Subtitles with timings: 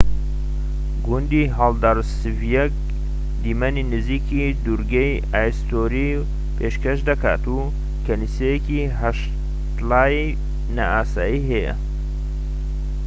[1.05, 2.71] گوندی هاڵدارسڤیک
[3.43, 6.09] دیمەنی نزیکی دوورگەی ئایستوری
[6.57, 7.59] پێشکەش دەکات و
[8.05, 10.37] کەنیسەیەکی هەشتلایی
[10.75, 11.73] نائاسایی هەیە